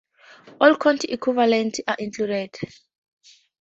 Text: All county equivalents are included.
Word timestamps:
All 0.59 0.75
county 0.77 1.09
equivalents 1.11 1.79
are 1.87 1.95
included. 1.99 2.57